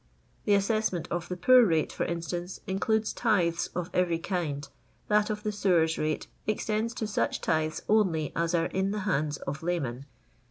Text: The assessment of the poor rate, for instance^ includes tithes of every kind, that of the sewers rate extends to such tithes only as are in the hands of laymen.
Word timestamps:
The 0.45 0.55
assessment 0.55 1.07
of 1.11 1.29
the 1.29 1.37
poor 1.37 1.63
rate, 1.63 1.93
for 1.93 2.07
instance^ 2.07 2.59
includes 2.65 3.13
tithes 3.13 3.67
of 3.75 3.91
every 3.93 4.17
kind, 4.17 4.67
that 5.09 5.29
of 5.29 5.43
the 5.43 5.51
sewers 5.51 5.95
rate 5.99 6.25
extends 6.47 6.95
to 6.95 7.05
such 7.05 7.39
tithes 7.39 7.83
only 7.87 8.31
as 8.35 8.55
are 8.55 8.65
in 8.65 8.89
the 8.89 9.01
hands 9.01 9.37
of 9.45 9.61
laymen. 9.61 10.07